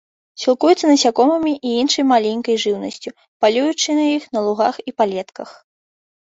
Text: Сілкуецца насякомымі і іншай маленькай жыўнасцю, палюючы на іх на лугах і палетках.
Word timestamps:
Сілкуецца 0.43 0.85
насякомымі 0.91 1.53
і 1.57 1.69
іншай 1.81 2.07
маленькай 2.13 2.59
жыўнасцю, 2.65 3.09
палюючы 3.45 3.89
на 4.01 4.09
іх 4.15 4.29
на 4.35 4.39
лугах 4.49 4.75
і 4.89 4.99
палетках. 4.99 5.49